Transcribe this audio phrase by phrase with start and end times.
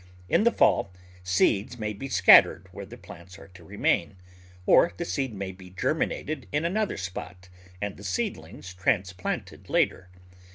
[0.27, 4.15] In the fall seeds may be scattered where the plants are to remain,
[4.65, 10.09] or the seed may be germinated in another spot and the seedlings transplanted later.